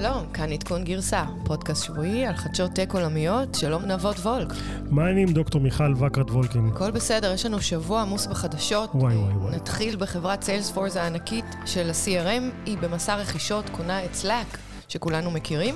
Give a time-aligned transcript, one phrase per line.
[0.00, 4.48] שלום, כאן עדכון גרסה, פודקאסט שבועי על חדשות טק עולמיות, שלום נבות וולק.
[4.90, 6.70] מה העניינים דוקטור מיכל וקרת וולקין?
[6.74, 8.90] הכל בסדר, יש לנו שבוע עמוס בחדשות.
[8.94, 9.56] וואי וואי וואי.
[9.56, 14.58] נתחיל בחברת סיילספורס הענקית של ה-CRM, היא במסע רכישות, קונה את Slack,
[14.88, 15.74] שכולנו מכירים.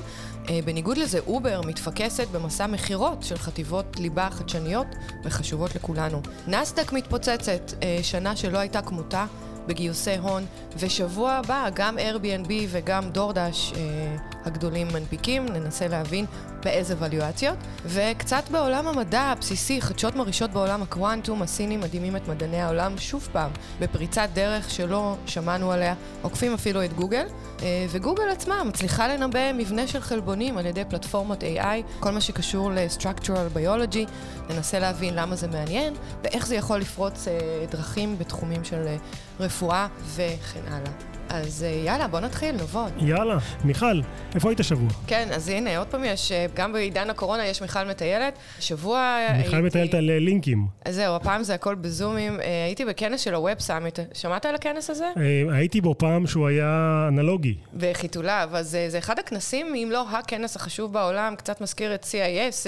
[0.49, 4.87] אה, בניגוד לזה, אובר מתפקסת במסע מכירות של חטיבות ליבה חדשניות
[5.25, 6.23] וחשובות לכולנו.
[6.49, 9.27] נסדק מתפוצצת, אה, שנה שלא הייתה כמותה.
[9.67, 10.47] בגיוסי הון,
[10.79, 16.27] ושבוע הבא גם Airbnb וגם דורדש אה, הגדולים מנפיקים, ננסה להבין
[16.65, 17.57] באיזה ווליואציות.
[17.85, 23.51] וקצת בעולם המדע הבסיסי, חדשות מרעישות בעולם הקוונטום, הסינים מדהימים את מדעני העולם שוב פעם,
[23.81, 27.27] בפריצת דרך שלא שמענו עליה, עוקפים אפילו את גוגל.
[27.63, 32.71] אה, וגוגל עצמה מצליחה לנבא מבנה של חלבונים על ידי פלטפורמות AI, כל מה שקשור
[32.71, 34.11] ל-structural biology,
[34.51, 38.97] ננסה להבין למה זה מעניין, ואיך זה יכול לפרוץ אה, דרכים בתחומים של אה,
[39.41, 40.93] רפואה וכן הלאה.
[41.33, 42.93] אז יאללה, בוא נתחיל, נבוד.
[42.99, 43.39] יאללה.
[43.65, 44.01] מיכל,
[44.35, 44.89] איפה היית שבוע?
[45.07, 48.39] כן, אז הנה, עוד פעם יש, גם בעידן הקורונה יש מיכל מטיילת.
[48.61, 49.67] שבוע מיכל הייתי...
[49.67, 50.67] מטיילת על לינקים.
[50.85, 52.41] אז זהו, הפעם זה הכל בזומים.
[52.65, 53.99] הייתי בכנס של הווב סאמיט.
[54.13, 55.07] שמעת על הכנס הזה?
[55.53, 57.55] הייתי בו פעם שהוא היה אנלוגי.
[57.77, 62.67] בחיתוליו, אז זה אחד הכנסים, אם לא הכנס החשוב בעולם, קצת מזכיר את CIS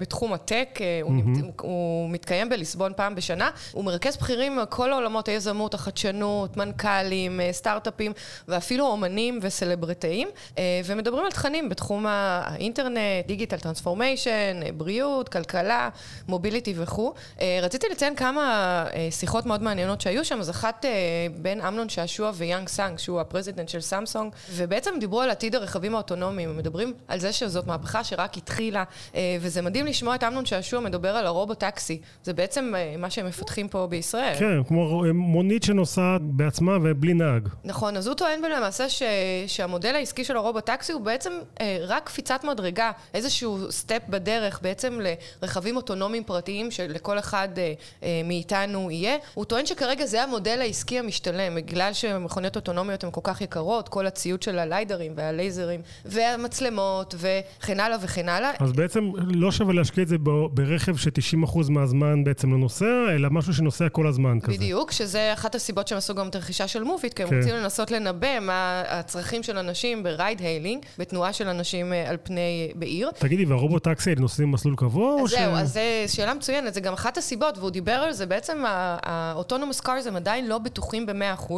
[0.00, 0.78] בתחום הטק.
[1.60, 3.50] הוא מתקיים בליסבון פעם בשנה.
[3.72, 7.99] הוא מרכז בכירים מכל העולמות, היזמות, החדשנות, מנכ"לים, סטארט-אפ.
[8.00, 8.12] סטארט-אפים,
[8.48, 15.88] ואפילו אומנים וסלבריטאים, אה, ומדברים על תכנים בתחום האינטרנט, digital transformation, בריאות, כלכלה,
[16.28, 17.12] mobility וכו'.
[17.40, 18.40] אה, רציתי לציין כמה
[18.94, 20.84] אה, שיחות מאוד מעניינות שהיו שם, אז אחת
[21.36, 25.94] בין אמנון שעשוע ויאנג סאנג, שהוא ה president של סמסונג, ובעצם דיברו על עתיד הרכבים
[25.94, 28.84] האוטונומיים, מדברים על זה שזאת מהפכה שרק התחילה,
[29.40, 33.86] וזה מדהים לשמוע את אמנון שעשוע מדבר על הרובוטקסי, זה בעצם מה שהם מפתחים פה
[33.86, 34.34] בישראל.
[34.38, 37.48] כן, כמו מונית שנוסעת בעצמה ובלי נהג.
[37.64, 37.89] נכון.
[37.90, 39.02] נכון, אז הוא טוען למעשה ש...
[39.46, 44.98] שהמודל העסקי של הרובוטקסי הוא בעצם אה, רק קפיצת מדרגה, איזשהו סטפ בדרך בעצם
[45.42, 49.16] לרכבים אוטונומיים פרטיים שלכל אחד אה, אה, מאיתנו יהיה.
[49.34, 54.06] הוא טוען שכרגע זה המודל העסקי המשתלם, בגלל שמכוניות אוטונומיות הן כל כך יקרות, כל
[54.06, 58.50] הציוד של הליידרים והלייזרים והמצלמות וכן הלאה וכן הלאה.
[58.58, 60.16] אז בעצם לא שווה להשקיע את זה
[60.52, 64.52] ברכב ש-90% מהזמן בעצם לא נוסע, אלא משהו שנוסע כל הזמן כזה.
[64.52, 67.36] בדיוק, שזה אחת הסיבות שהם עשו גם את הרכישה של מוביט, כי הם כן.
[67.36, 72.08] רוצים לנסות לנסות לנבא מה הצרכים של אנשים ב ride hailing, בתנועה של אנשים אה,
[72.08, 73.10] על פני בעיר.
[73.18, 75.30] תגידי, וה robot taxi נוסעים מסלול קבוע ש...
[75.30, 75.80] זהו, אז זו
[76.14, 78.64] שאלה מצוינת, זה גם אחת הסיבות, והוא דיבר על זה, בעצם
[79.02, 81.52] ה autonomous cars הם עדיין לא בטוחים ב-100%.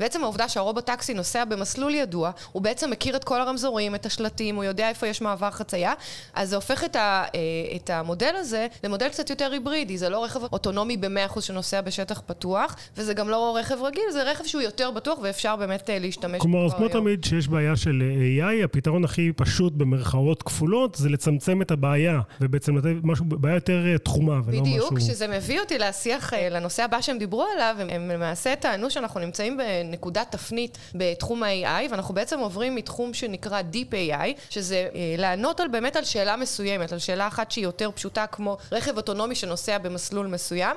[0.00, 4.06] בעצם העובדה שה robot taxi נוסע במסלול ידוע, הוא בעצם מכיר את כל הרמזורים, את
[4.06, 5.92] השלטים, הוא יודע איפה יש מעבר חצייה,
[6.34, 7.40] אז זה הופך את, ה, אה,
[7.76, 12.76] את המודל הזה למודל קצת יותר היברידי, זה לא רכב אוטונומי ב-100% שנוסע בשטח פתוח,
[12.96, 16.70] וזה גם לא רכב רגיל, זה רכב שהוא יותר בטוח ואפשר באמת אה, להשתמש כלומר,
[16.76, 18.02] כמו תמיד שיש בעיה של
[18.40, 23.86] AI, הפתרון הכי פשוט במרכאות כפולות זה לצמצם את הבעיה, ובעצם לתת משהו, בעיה יותר
[23.86, 24.96] אה, תחומה ולא בדיוק, משהו...
[24.96, 28.90] בדיוק, שזה מביא אותי להשיח, אה, לנושא הבא שהם דיברו עליו, הם, הם למעשה טענו
[28.90, 35.60] שאנחנו נמצאים בנקודת תפנית בתחום ה-AI, ואנחנו בעצם עוברים מתחום שנקרא Deep AI, שזה לענות
[35.60, 39.78] על באמת על שאלה מסוימת, על שאלה אחת שהיא יותר פשוטה כמו רכב אוטונומי שנוסע
[39.78, 40.76] במסלול מסוים,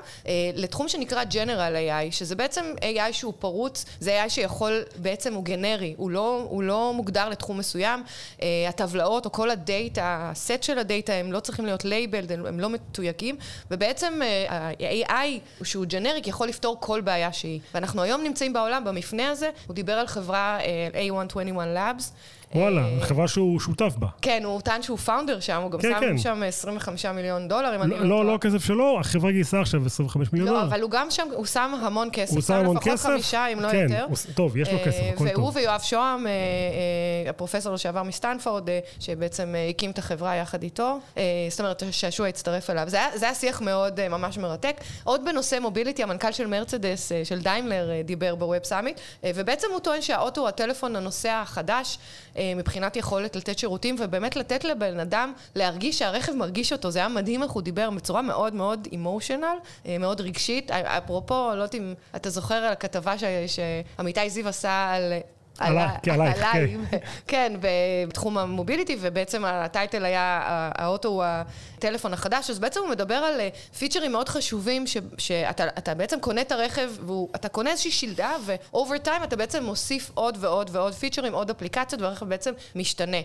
[0.56, 1.76] לתחום שנקרא General
[2.10, 6.64] AI, שזה בעצם AI שהוא פרוץ, זה AI שיכול בעצם הוא גנרי, הוא לא, הוא
[6.64, 8.04] לא מוגדר לתחום מסוים.
[8.38, 12.60] אה, הטבלאות או כל הדאטה, הסט של הדאטה, הם לא צריכים להיות labeled, הם, הם
[12.60, 13.36] לא מתויגים,
[13.72, 17.60] ובעצם אה, ה-AI שהוא ג'נריק יכול לפתור כל בעיה שהיא.
[17.74, 22.04] ואנחנו היום נמצאים בעולם במפנה הזה, הוא דיבר על חברה אה, AI21 Labs.
[22.56, 24.08] וואלה, אה, חברה שהוא שותף בה.
[24.22, 26.18] כן, הוא טען שהוא founder שם, הוא גם כן, שם כן.
[26.18, 28.10] שם 25 מיליון דולר, אם אני לא טועה.
[28.10, 30.66] לא, לא הכסף שלו, החברה גייסה עכשיו 25 מיליון לא, דולר.
[30.66, 32.34] לא, אבל הוא גם שם, הוא שם המון כסף.
[32.34, 32.88] הוא שם המון כסף?
[32.88, 34.06] לפחות חמישה, אם לא כן, יותר.
[34.26, 35.40] כן, טוב, יש לו כסף, הכל טוב.
[35.40, 38.70] והוא ויואב שוהם, אה, אה, הפרופסור לשעבר מסטנפורד,
[39.00, 41.00] שבעצם הקים את החברה יחד איתו,
[41.50, 42.84] זאת אומרת, שעשוע הצטרף אליו.
[42.88, 44.76] זה היה, זה היה שיח מאוד ממש מרתק.
[45.04, 50.02] עוד בנושא mobility, המנכ"ל של מרצדס, של דיימלר, דיבר ב Web Summit, ובעצם הוא טוען
[50.02, 51.98] שהאוטו הוא הטלפון הנוסע החדש,
[52.56, 56.92] מבחינת יכול יכולת לתת שירותים, ובאמת לתת לבן אדם להרגיש שהרכב מרגיש אותו.
[56.92, 60.72] זה היה מדהים איך הוא דיבר בצורה מאוד מאוד emotional, אה, מאוד רגשית.
[60.72, 63.14] אפרופו, לא יודעת אם אתה זוכר על הכתבה
[63.48, 65.14] שעמיתי זיו עשה על...
[65.62, 66.98] עליי, עליי, כן.
[67.28, 67.54] כן,
[68.08, 70.42] בתחום המוביליטי, ובעצם ה title היה,
[70.76, 73.40] האוטו הוא הטלפון החדש, אז בעצם הוא מדבר על
[73.80, 78.98] פיצ'רים מאוד חשובים, ש, שאתה בעצם קונה את הרכב, ואתה קונה איזושהי שלדה, ו over
[78.98, 83.18] time אתה בעצם מוסיף עוד ועוד ועוד פיצ'רים, עוד אפליקציות, והרכב בעצם משתנה.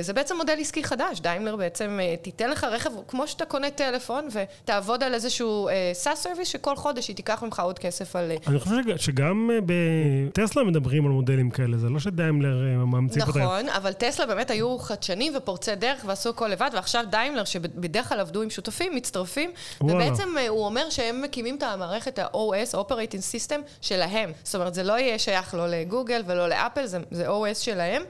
[0.00, 5.02] זה בעצם מודל עסקי חדש, דיימלר בעצם תיתן לך רכב כמו שאתה קונה טלפון, ותעבוד
[5.02, 8.32] על איזשהו SaaS service, שכל חודש היא תיקח ממך עוד כסף על...
[8.46, 13.40] אני חושב שגם בטסלה מדברים על מודלים דברים כאלה, זה לא שדיימלר אה, ממציאים אותם.
[13.40, 18.20] נכון, אבל טסלה באמת היו חדשנים ופורצי דרך ועשו הכל לבד, ועכשיו דיימלר, שבדרך כלל
[18.20, 19.94] עבדו עם שותפים, מצטרפים, וואלה.
[19.94, 24.30] ובעצם אה, הוא אומר שהם מקימים את המערכת ה-OS, Operating System, שלהם.
[24.44, 28.02] זאת אומרת, זה לא יהיה שייך לא לגוגל ולא לאפל, זה, זה OS שלהם,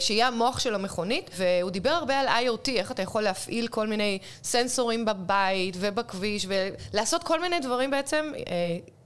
[0.00, 4.18] שיהיה המוח של המכונית, והוא דיבר הרבה על IoT, איך אתה יכול להפעיל כל מיני
[4.42, 6.46] סנסורים בבית ובכביש,
[6.92, 8.32] ולעשות כל מיני דברים בעצם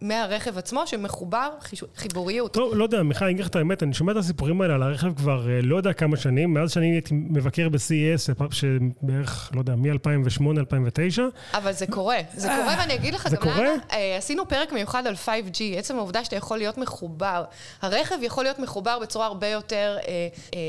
[0.00, 1.50] מהרכב עצמו שמחובר,
[1.96, 2.52] חיבוריות.
[2.52, 4.82] טוב, לא יודע, מיכל, אני אגיד לך את האמת, אני שומע את הסיפורים האלה על
[4.82, 9.74] הרכב כבר אה, לא יודע כמה שנים, מאז שאני הייתי מבקר ב-CES, שבערך, לא יודע,
[9.76, 11.20] מ-2008-2009.
[11.54, 15.06] אבל זה קורה, זה אה, קורה, ואני אגיד לך גם למה, אה, עשינו פרק מיוחד
[15.06, 17.44] על 5G, עצם העובדה שאתה יכול להיות מחובר.
[17.82, 19.98] הרכב יכול להיות מחובר בצורה הרבה יותר,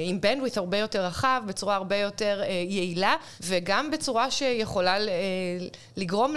[0.07, 4.97] עם bandwidth הרבה יותר רחב, בצורה הרבה יותר יעילה, וגם בצורה שיכולה
[5.97, 6.35] לגרום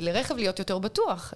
[0.00, 1.34] לרכב להיות יותר בטוח.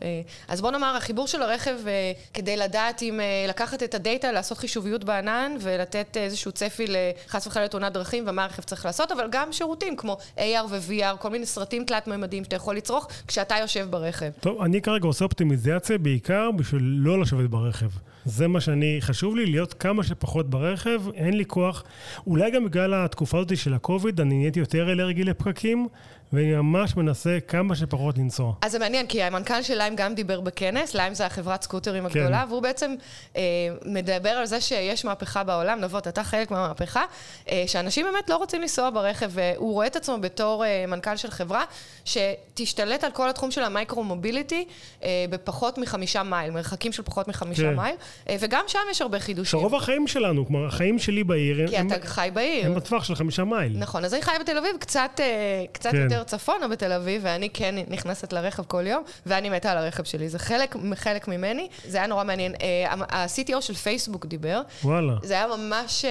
[0.49, 0.93] אז בוא נאמר...
[1.02, 6.17] החיבור של הרכב אה, כדי לדעת אם אה, לקחת את הדאטה, לעשות חישוביות בענן ולתת
[6.17, 10.67] איזשהו צפי לחס וחלילה תאונת דרכים ומה הרכב צריך לעשות, אבל גם שירותים כמו AR
[10.71, 14.31] ו-VR, כל מיני סרטים תלת-ממדיים שאתה יכול לצרוך כשאתה יושב ברכב.
[14.41, 17.89] טוב, אני כרגע עושה אופטימיזציה בעיקר בשביל לא לשבת ברכב.
[18.25, 21.85] זה מה שאני, חשוב לי להיות כמה שפחות ברכב, אין לי כוח.
[22.27, 25.89] אולי גם בגלל התקופה הזאת של הקוביד, אני נהייתי יותר אלרגי לפקקים,
[26.32, 28.52] ואני ממש מנסה כמה שפחות לנסוע.
[28.62, 32.43] אז זה מעניין, כי המנכ"ל של ליים גם דיבר בכנס, ליים זה החברת סקוטרים הגדולה,
[32.43, 32.49] כן.
[32.49, 32.94] והוא בעצם
[33.37, 33.43] אה,
[33.87, 37.02] מדבר על זה שיש מהפכה בעולם, נבות, אתה חלק מהמהפכה,
[37.50, 41.31] אה, שאנשים באמת לא רוצים לנסוע ברכב, והוא רואה את עצמו בתור אה, מנכ"ל של
[41.31, 41.64] חברה,
[42.05, 44.64] שתשתלט על כל התחום של ה micro-mobility
[45.02, 47.76] אה, בפחות מחמישה מייל, מרחקים של פחות מחמישה כן.
[47.76, 47.94] מייל,
[48.28, 49.61] אה, וגם שם יש הרבה חידושים.
[49.61, 52.67] שרוב החיים שלנו, כלומר, החיים שלי בעיר, כי הם, אתה חי בעיר.
[52.67, 53.78] הם בטווח של חמישה מייל.
[53.78, 55.96] נכון, אז אני בתל אביב, קצת, אה, קצת כן.
[55.96, 60.05] יותר יותר צפונה בתל אביב, ואני כן נכנסת לרכב כל יום, ואני מתה על הרכב
[60.05, 60.29] שלי.
[60.29, 62.55] זה חלק, חלק ממני, זה היה נורא מעניין.
[62.63, 64.63] אה, ה-CTO של פייסבוק דיבר.
[64.85, 65.13] וואלה.
[65.23, 66.11] זה היה ממש אה,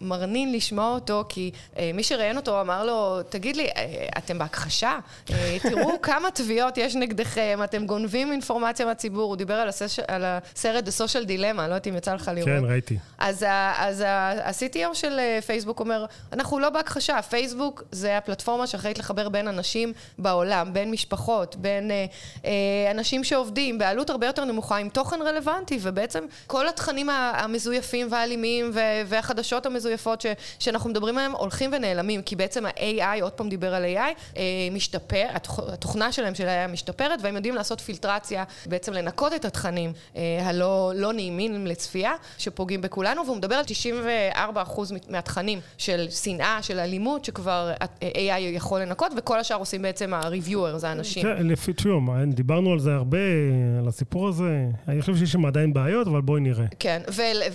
[0.00, 3.68] מרנין לשמוע אותו, כי אה, מי שראיין אותו אמר לו, תגיד לי,
[4.18, 4.98] אתם בהכחשה?
[5.62, 9.28] תראו כמה תביעות יש נגדכם, אתם גונבים אינפורמציה מהציבור.
[9.28, 9.98] הוא דיבר על, הסש...
[9.98, 12.48] על הסרט The Social Dilemma, לא יודעת אם יצא לך לראות.
[12.48, 12.98] כן, ראיתי.
[13.18, 19.92] אז ה-CTO של פייסבוק אומר, אנחנו לא בהכחשה, פייסבוק זה הפלטפורמה שאחראית לחבר בין אנשים
[20.18, 22.06] בעולם, בין משפחות, בין אה,
[22.44, 28.70] אה, אנשים שעובדים בעלות הרבה יותר נמוכה עם תוכן רלוונטי, ובעצם כל התכנים המזויפים והאלימים
[29.06, 30.26] והחדשות המזויפות ש,
[30.58, 33.98] שאנחנו מדברים עליהם הולכים ונעלמים, כי בעצם ה-AI, עוד פעם דיבר על AI,
[34.36, 34.42] אה,
[34.72, 35.26] משתפר,
[35.68, 40.92] התוכנה שלהם של AI משתפרת, והם יודעים לעשות פילטרציה, בעצם לנקות את התכנים אה, הלא
[40.94, 43.64] לא נעימים לצפייה, שפוגעים בכולנו, והוא מדבר על
[44.34, 50.76] 94% מהתכנים של שנאה, של אלימות, שכבר AI יכול לנקות, וכל השאר עושים בעצם ה-reviewer,
[50.76, 51.22] זה האנשים.
[51.22, 53.18] כן, לפי תשום, דיברנו על זה הרבה,
[53.78, 54.66] על הסיפור הזה.
[54.88, 56.64] אני חושב שיש שם עדיין בעיות, אבל בואי נראה.
[56.78, 57.02] כן,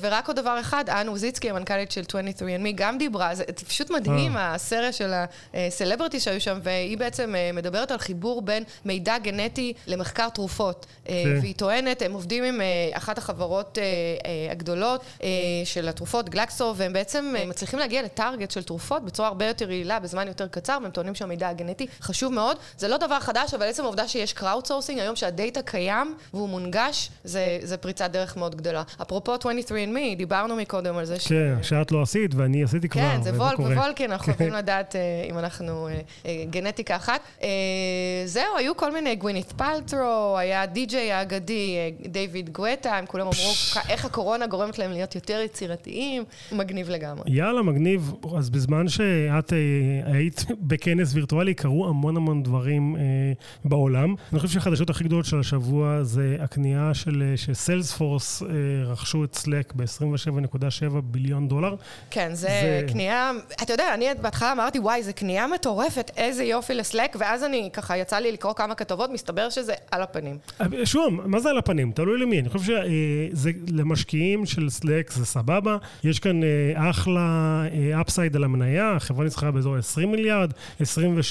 [0.01, 4.53] ורק עוד דבר אחד, אנו וזיצקי, המנכ"לית של 23andMe, גם דיברה, זה פשוט מדהים, אה.
[4.53, 5.11] הסרט של
[5.53, 10.85] הסלבריטי שהיו שם, והיא בעצם אה, מדברת על חיבור בין מידע גנטי למחקר תרופות.
[11.09, 11.39] אה, כן.
[11.41, 12.61] והיא טוענת, הם עובדים עם
[12.91, 13.77] אחת החברות
[14.51, 15.03] הגדולות
[15.65, 20.27] של התרופות, גלקסו, והם בעצם מצליחים להגיע לטארגט של תרופות בצורה הרבה יותר יעילה, בזמן
[20.27, 22.57] יותר קצר, והם טוענים שהמידע הגנטי חשוב מאוד.
[22.77, 24.35] זה לא דבר חדש, אבל עצם העובדה שיש
[24.65, 28.83] sourcing היום שהדאטה קיים והוא מונגש, זה, זה פריצת דרך מאוד גדולה.
[29.01, 31.28] אפרופו 23andMe, דיברנו מקודם על זה ש...
[31.28, 34.57] כן, שאת לא עשית ואני עשיתי כבר, כן, זה walk the walk, אנחנו יכולים כן.
[34.57, 35.92] לדעת uh, אם אנחנו uh,
[36.23, 37.21] uh, גנטיקה אחת.
[38.25, 43.54] זהו, היו כל מיני, גווינית פלטרו, היה די.ג'יי האגדי, דיוויד גואטה, הם כולם אמרו
[43.89, 47.23] איך הקורונה גורמת להם להיות יותר יצירתיים, מגניב לגמרי.
[47.28, 48.13] יאללה, מגניב.
[48.37, 49.54] אז בזמן שאת
[50.06, 53.02] היית בכנס וירטואלי, קרו המון המון דברים אה,
[53.66, 54.16] בעולם.
[54.31, 58.47] אני חושב שהחדשות הכי גדולות של השבוע זה הקנייה של, סיילספורס, אה,
[58.85, 61.76] רכשו את סלק ב-27.7 ביליון דולר.
[62.12, 63.31] כן, זה, זה קנייה,
[63.64, 67.97] אתה יודע, אני בהתחלה אמרתי, וואי, זה קנייה מטורפת, איזה יופי לסלק, ואז אני, ככה,
[67.97, 70.38] יצא לי לקרוא כמה כתובות, מסתבר שזה על הפנים.
[70.62, 71.92] אה, שוב, מה זה על הפנים?
[71.92, 72.40] תלוי למי.
[72.40, 75.78] אני חושב שזה למשקיעים של סלק זה סבבה.
[76.04, 77.64] יש כאן אה, אחלה
[78.02, 80.52] upside על המניה, החברה נסחרה באזור 20 מיליארד,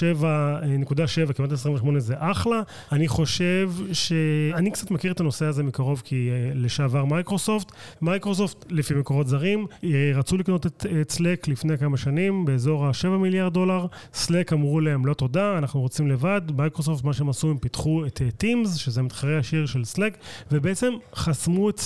[0.03, 2.63] 27.7, כמעט 28 זה אחלה.
[2.93, 4.13] אני חושב ש...
[4.55, 7.73] אני קצת מכיר את הנושא הזה מקרוב, כי אה, לשעבר מייקרוסופט.
[8.03, 13.53] מייקרוסופט, לפי מקורות זרים, אה, רצו לקנות את, סלק לפני כמה שנים, באזור ה-7 מיליארד
[13.53, 13.87] דולר.
[14.15, 16.41] סלק אמרו להם, לא תודה, אנחנו רוצים לבד.
[16.57, 20.17] מייקרוסופט, מה שהם עשו, הם פיתחו את Teams, שזה מתחרה ישיר של Slack,
[20.53, 21.81] ובעצם חסמו את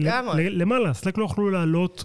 [0.00, 0.50] לגמרי.
[0.50, 0.90] למעלה.
[0.90, 2.04] Slack לא יכלו לעלות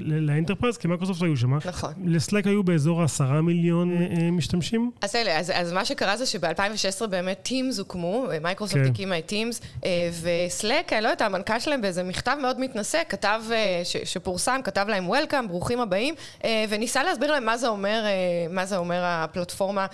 [0.00, 1.54] ל enterprise, כי מייקרוסופט היו שם.
[1.54, 1.92] נכון.
[2.04, 3.90] לסלק היו באזור העשרה מיליון
[4.30, 4.90] משתמשים.
[5.00, 8.90] אז אלה, אז, אז מה שקרה זה שב-2016 באמת Teams הוקמו, מייקרוסופט כן.
[8.90, 9.86] הקימה את Teams,
[10.22, 13.42] וסלק, אני לא יודעת, המנכ"ל שלהם באיזה מכתב מאוד מתנשא, כתב,
[13.84, 16.14] ש, שפורסם, כתב להם Welcome, ברוכים הבאים,
[16.68, 18.04] וניסה להסביר להם מה זה אומר,
[18.50, 19.86] מה זה אומר הפלטפורמה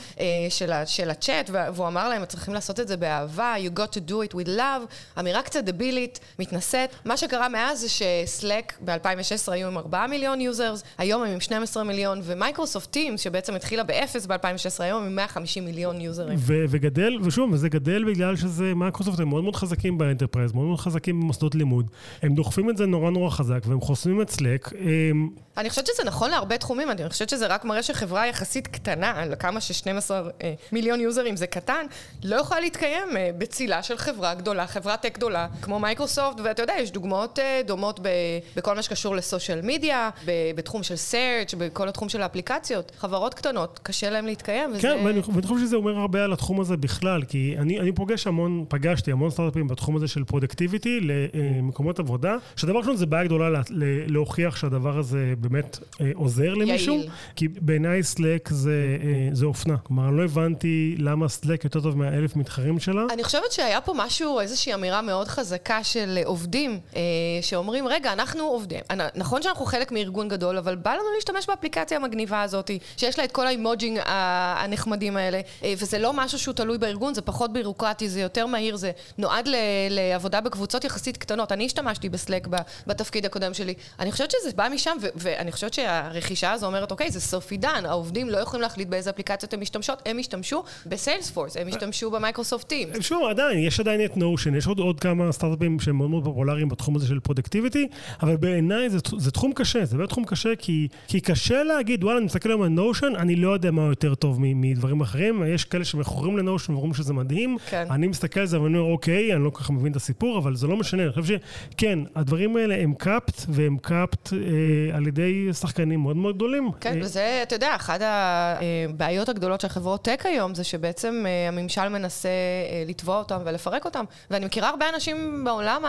[0.49, 4.15] של, של הצ'אט, והוא אמר להם, צריכים לעשות את זה באהבה, you got to do
[4.31, 6.91] it with love, אמירה קצת דבילית, מתנשאת.
[7.05, 11.85] מה שקרה מאז זה שסלק ב-2016 היו עם 4 מיליון users, היום הם עם 12
[11.85, 16.39] מיליון, ומייקרוסופט Teams, שבעצם התחילה באפס ב-2016, היום עם 150 מיליון יוזרים.
[16.41, 20.67] ו- וגדל, ושוב, זה גדל בגלל שזה, מייקרוסופט הם מאוד מאוד חזקים ב enterprise, מאוד
[20.67, 21.91] מאוד חזקים במוסדות לימוד.
[22.23, 24.71] הם דוחפים את זה נורא נורא חזק, והם חוסמים את סלק.
[24.81, 25.29] הם...
[25.57, 29.61] אני חושבת שזה נכון להרבה תחומים, אני חושבת שזה רק מראה שחברה יחסית קטנה, לכמה
[29.61, 31.87] ש-12 אה, מיליון יוזרים זה קטן,
[32.25, 36.75] לא יכולה להתקיים אה, בצילה של חברה גדולה, חברת tech גדולה, כמו מייקרוסופט, ואתה יודע,
[36.81, 38.09] יש דוגמאות אה, דומות ב-
[38.57, 42.93] בכל מה שקשור ל social media, ב- בתחום של search, בכל התחום של האפליקציות.
[42.99, 44.83] חברות קטנות, קשה להן להתקיים, וזה...
[44.83, 48.27] כן, ואני, ואני חושב שזה אומר הרבה על התחום הזה בכלל, כי אני, אני פוגש
[48.27, 53.51] המון, פגשתי המון סטארט-אפים בתחום הזה של productivity למקומות עבודה, שדבר ראשון זה בעיה גדולה
[53.51, 53.61] לה,
[54.07, 56.95] להוכיח שהדבר הזה באמת אה, עוזר למישהו.
[56.95, 57.11] יעיל.
[57.37, 59.77] כי בעיניי סלק זה, אה, זה אופנה.
[59.77, 63.03] כלומר, לא הבנתי למה סלק יותר טוב מהאלף מתחרים שלה.
[63.11, 67.01] אני חושבת שהיה פה משהו, איזושהי אמירה מאוד חזקה של עובדים, אה,
[67.43, 68.81] שאומרים, רגע, אנחנו עובדים.
[69.15, 73.33] נכון שאנחנו חלק מארגון גדול, אבל בא לנו להשתמש באפליקציה המגניבה הזאת, שיש לה את
[73.33, 78.21] כל האימוג'ינג הנחמדים האלה, אה, וזה לא משהו שהוא תלוי בארגון, זה פחות בירוקרטי, זה
[78.21, 79.49] יותר מהיר, זה נועד
[79.91, 81.53] לעבודה בקבוצות יחסית קטנות.
[81.53, 82.49] אני השתמשתי בסלק
[82.87, 83.75] בתפקיד הקודם שלי.
[84.01, 84.97] אני חושבת שזה בא משם,
[85.39, 89.55] ואני חושבת שהרכישה הזו אומרת, אוקיי, זה סוף עידן, העובדים לא יכולים להחליט באיזה אפליקציות
[89.55, 92.89] הם משתמשות, הם ישתמשו בסיילספורס, הם ישתמשו במייקרוסופט Teams.
[93.01, 96.69] שוב, עדיין, יש עדיין את Notion, יש עוד, עוד כמה סטארט-אפים שהם מאוד מאוד פופולריים
[96.69, 97.89] בתחום הזה של productivity,
[98.23, 102.19] אבל בעיניי זה, זה תחום קשה, זה באמת תחום קשה, כי, כי קשה להגיד, וואלה,
[102.19, 105.85] אני מסתכל היום על Notion, אני לא יודע מה יותר טוב מדברים אחרים, יש כאלה
[105.85, 107.87] שמכורים ל Notion ואומרים שזה מדהים, כן.
[107.91, 110.57] אני מסתכל על זה ואני אומר, אוקיי, אני לא כל כך מבין את הסיפור, אבל
[110.57, 111.37] זה לא משנה, אני חושב
[111.73, 115.22] שכן, הדברים האלה הם קאפט, והם קאפט אה, על ידי
[115.53, 116.71] שחקנים מאוד מאוד גדולים.
[116.81, 121.49] כן, אה, וזה, אתה יודע, אחת הבעיות הגדולות של חברות טק היום, זה שבעצם אה,
[121.49, 125.83] הממשל מנסה אה, לתבוע אותם ולפרק אותם, ואני מכירה הרבה אנשים בעולם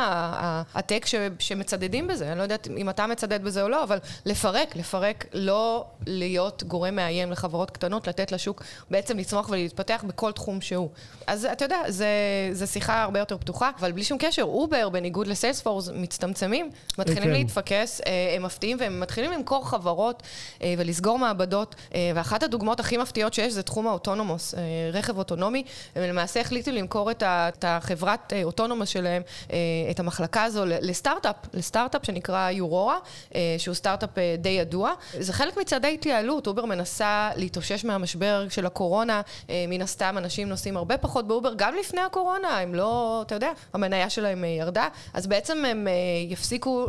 [0.74, 1.06] הטק
[1.40, 5.86] שמצדדים בזה, אני לא יודעת אם אתה מצדד בזה או לא, אבל לפרק, לפרק, לא
[6.08, 10.90] להיות גורם מאיים לחברות קטנות, לתת לשוק בעצם לצמוח ולהתפתח בכל תחום שהוא.
[11.28, 11.78] אז אתה יודע,
[12.52, 17.32] זה שיחה הרבה יותר פתוחה, אבל בלי שום קשר, אובר, בניגוד לסיילספורס, מצטמצמים, מתחילים כן.
[17.32, 20.24] להתפקס, אה, הם מפתיעים והם מתחילים למכור חברות
[20.62, 24.56] אה, ולסגור מעבדות, אה, ואחת הדוגמאות הכי מפתיעות שיש זה תחום ה autonomous,
[24.94, 25.64] רכב אוטונומי,
[25.96, 29.22] הם למעשה החליטו למכור את החברת autonomous שלהם,
[29.92, 32.98] את המחלקה הזו לסטארט-אפ, לסטארט-אפ שנקרא אורורה,
[33.58, 34.94] שהוא סטארט-אפ די ידוע.
[35.20, 40.98] זה חלק מצעדי התייעלות, אובר מנסה להתאושש מהמשבר של הקורונה, מן הסתם אנשים נוסעים הרבה
[40.98, 45.88] פחות באובר, גם לפני הקורונה, הם לא, אתה יודע, המניה שלהם ירדה, אז בעצם הם
[46.30, 46.88] יפסיקו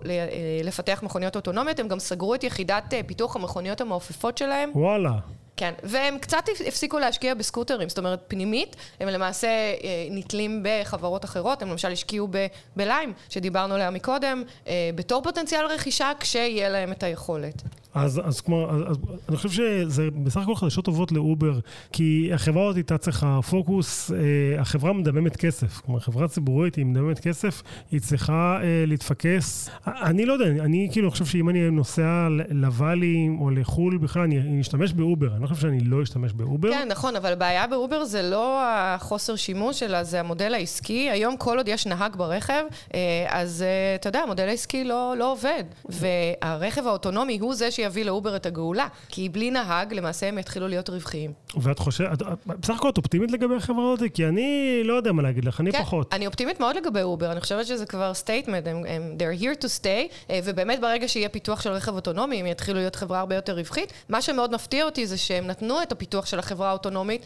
[0.65, 4.71] לפתח מכוניות אוטונומיות, הם גם סגרו את יחידת פיתוח המכוניות המעופפות שלהם.
[4.75, 5.19] וואלה.
[5.57, 11.63] כן, והם קצת הפסיקו להשקיע בסקוטרים, זאת אומרת, פנימית, הם למעשה אה, נתלים בחברות אחרות,
[11.63, 12.29] הם למשל השקיעו
[12.77, 17.63] בליים, שדיברנו עליה מקודם, אה, בתור פוטנציאל רכישה, כשיהיה להם את היכולת.
[17.95, 18.97] אז, אז כמו, אז, אז
[19.29, 21.59] אני חושב שזה בסך הכל חדשות טובות לאובר,
[21.93, 27.19] כי החברה הזאת הייתה צריכה פוקוס, אה, החברה מדממת כסף, כלומר חברה ציבורית היא מדממת
[27.19, 29.71] כסף, היא צריכה אה, להתפקס.
[29.87, 34.41] אני לא יודע, אני כאילו חושב שאם אני נוסע ל Valley או לחו"ל בכלל, אני,
[34.41, 36.71] אני אשתמש באובר, לא חושב שאני לא אשתמש באובר.
[36.71, 41.11] כן, נכון, אבל הבעיה באובר זה לא החוסר שימוש, אלא זה המודל העסקי.
[41.11, 45.33] היום כל עוד יש נהג ברכב, אה, אז אה, אתה יודע, המודל העסקי לא, לא
[45.33, 47.81] עובד, והרכב האוטונומי הוא זה ש...
[47.85, 48.87] שיביא לאובר את הגאולה.
[49.09, 51.33] כי בלי נהג, למעשה הם יתחילו להיות רווחיים.
[51.57, 54.11] ואת חושבת, בסך הכל את אופטימית לגבי החברה הזאת?
[54.15, 56.15] כי אני לא יודע מה להגיד לך, אני כן, פחות.
[56.15, 59.67] אני אופטימית מאוד לגבי אובר, אני חושבת שזה כבר statement, הם, הם they're here to
[59.81, 63.57] stay, אה, ובאמת ברגע שיהיה פיתוח של רכב אוטונומי, הם יתחילו להיות חברה הרבה יותר
[63.57, 63.93] רווחית.
[64.09, 67.23] מה שמאוד מפתיע אותי זה שהם נתנו את הפיתוח של החברה האוטונומית,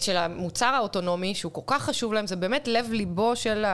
[0.00, 3.64] של המוצר האוטונומי, שהוא כל כך חשוב להם, זה באמת לב ליבו של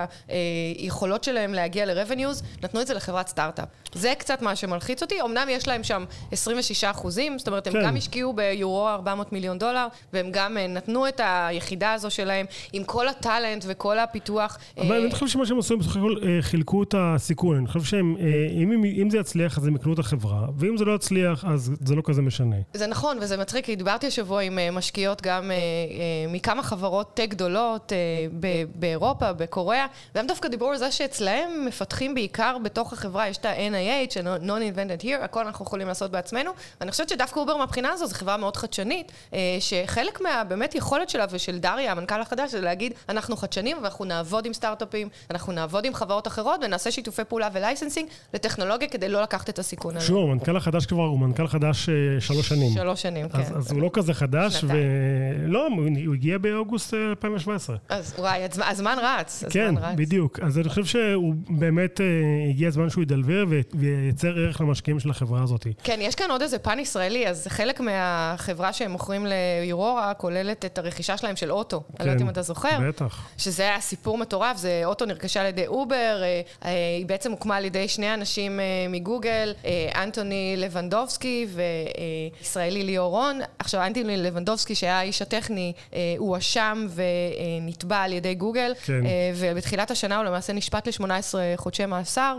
[0.79, 3.69] היכולות שלהם להגיע ל-revenues, נתנו את זה לחברת סטארט-אפ.
[3.95, 7.85] זה קצת מה שמלחיץ אותי, אמנם יש להם שם 26 אחוזים, זאת אומרת, הם כן.
[7.85, 12.85] גם השקיעו ביורו 400 מיליון דולר, והם גם אה, נתנו את היחידה הזו שלהם עם
[12.85, 14.59] כל הטאלנט וכל הפיתוח.
[14.79, 17.57] אבל אני חושב שמה שהם עשו, הם בסך הכל אה, חילקו את הסיכון.
[17.57, 18.25] אני חושב שהם, אה,
[18.63, 21.95] אם, אם זה יצליח, אז הם יקנו את החברה, ואם זה לא יצליח, אז זה
[21.95, 22.57] לא כזה משנה.
[22.75, 25.51] זה נכון, וזה מצחיק, כי דיברתי השבוע עם משקיעות גם
[26.29, 27.93] מכמה חברות tech גדולות
[28.75, 34.15] באירופה, בקוריאה, והם דווקא דיברו על זה שאצלהם מפתחים בעיקר בתוך החברה, יש את ה-NIH,
[34.47, 38.15] Not Invented Here, הכל אנחנו יכולים לעשות בעצמנו, ואני חושבת שדווקא אובר מהבחינה הזו זו
[38.15, 39.13] חברה מאוד חדשנית,
[39.61, 44.53] שחלק מהבאמת יכולת שלה ושל דריה, המנכ"ל החדש, זה להגיד, אנחנו חדשנים ואנחנו נעבוד עם
[44.53, 49.49] סטארט-אפים, אנחנו נעבוד עם חברות אחרות ונעשה שיתופי פעולה ו licensing לטכנולוגיה כדי לא לקחת
[49.51, 50.07] את הסיכון הזה.
[50.07, 52.75] שוב, המנכ"ל החדש כבר הוא מנכ"ל חדש אה, שלוש שנים.
[52.75, 53.39] שלוש שנים, כן.
[53.39, 55.69] אז, אז הוא לא כזה חדש, ולא,
[56.07, 57.77] הוא הגיע באוגוסט 2017.
[57.91, 59.45] אה, אז וואי, הזמן רץ.
[59.51, 59.95] כן, רץ.
[59.97, 60.41] בדיוק.
[60.43, 62.07] אז אני חושב שהוא באמת, אה,
[62.51, 63.45] הגיע הזמן שהוא ידלבר
[63.75, 65.67] וייצר ערך למשקיעים של החברה הזאת.
[65.83, 70.79] כן, יש כאן עוד איזה פן ישראלי, אז חלק מהחברה שהם מוכרים ליורורה כוללת את
[70.79, 71.81] הרכישה שלהם של אוטו.
[71.81, 72.79] כן, אני לא יודעת אם אתה זוכר.
[72.89, 73.29] בטח.
[73.39, 76.23] שזה היה סיפור מטורף, זה אוטו נרכשה על ידי אובר,
[76.63, 79.55] היא בעצם הוקמה על ידי שני אנשים מגוגל,
[79.95, 81.47] אנתוני לבנדובסקי
[82.43, 83.41] וישראלי ליאור רון.
[83.59, 85.68] עכשיו, אנטוני לבנדובסקי, שהיה האיש הטכני,
[86.19, 88.73] הואשם ונתבע על ידי גוגל.
[88.85, 89.01] כן.
[89.37, 92.39] ובתחילת השנה הוא למעשה נשפט ל-18 חודשי מאסר.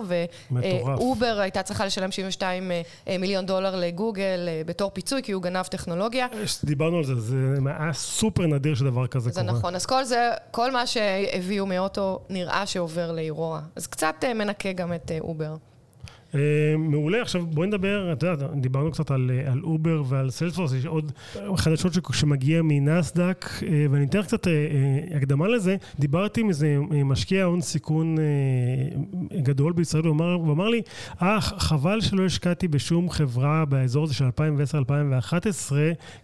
[0.52, 2.72] ואובר הייתה צריכה לשלם 72
[3.20, 6.28] מיליון דולר לגוגל בתור פיצוי, כי הוא גנב טכנולוגיה.
[6.64, 9.54] דיברנו על זה, זה היה סופר נדיר שדבר כזה זה קורה.
[9.54, 13.62] זה נכון, אז כל זה, כל מה שהביאו מאוטו נראה שעובר לאורורה.
[13.76, 15.56] אז קצת מנקה גם את אובר.
[16.78, 21.12] מעולה, עכשיו בואי נדבר, אתה יודע, דיברנו קצת על, על אובר ועל סיילספורס, יש עוד
[21.56, 23.46] חדשות שמגיע מנסדא"ק,
[23.92, 24.48] ואני אתן קצת
[25.16, 25.76] הקדמה לזה.
[26.00, 28.18] דיברתי עם איזה משקיע הון סיכון
[29.44, 30.82] גדול בישראל, הוא אמר, הוא אמר לי,
[31.22, 35.72] אה, חבל שלא השקעתי בשום חברה באזור הזה של 2010-2011,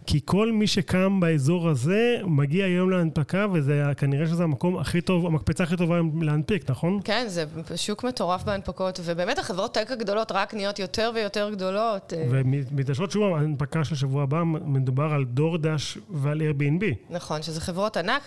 [0.06, 5.64] כי כל מי שקם באזור הזה מגיע היום להנפקה, וכנראה שזה המקום הכי טוב, המקפצה
[5.64, 7.00] הכי טובה להנפיק, נכון?
[7.04, 7.44] כן, זה
[7.76, 12.12] שוק מטורף בהנפקות, ובאמת החברות טק הגדולות רק נהיות יותר ויותר גדולות.
[12.30, 16.84] ומתעשרות שוב, ההנפקה של שבוע הבא מדובר על דורדש ועל Airbnb.
[17.10, 18.22] נכון, שזה חברות ענק.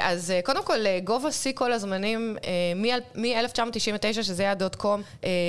[0.00, 2.36] אז קודם כל, גובה שיא כל הזמנים,
[3.16, 5.02] מ-1999, שזה היה דוט קום,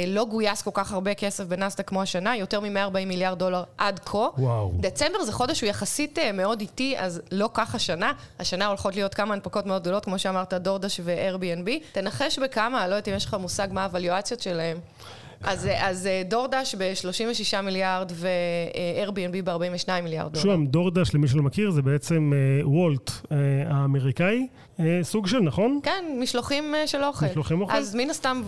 [0.07, 4.27] לא גויס כל כך הרבה כסף בנסדק כמו השנה, יותר מ-140 מיליארד דולר עד כה.
[4.37, 4.71] וואו.
[4.79, 8.11] דצמבר זה חודש שהוא יחסית מאוד איטי, אז לא כך השנה.
[8.39, 11.69] השנה הולכות להיות כמה הנפקות מאוד גדולות, כמו שאמרת, דורדש ו-Airbnb.
[11.91, 14.77] תנחש בכמה, לא יודעת אם יש לך מושג מה הוואליואציות שלהם.
[15.43, 20.43] אז, אז דורדש ב-36 מיליארד ו-Airbnb ב-42 מיליארד דולר.
[20.43, 23.11] שוב, דורדש, למי שלא מכיר, זה בעצם וולט
[23.69, 24.47] האמריקאי,
[25.01, 25.79] סוג של, נכון?
[25.83, 27.25] כן, משלוחים של אוכל.
[27.25, 27.73] משלוחים אוכל.
[27.73, 28.41] אז מן הסתם